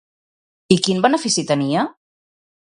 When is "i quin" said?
0.77-1.05